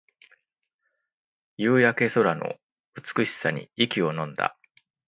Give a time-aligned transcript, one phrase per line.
[1.57, 2.55] 夕焼け空の
[2.95, 4.57] 美しさに息をのんだ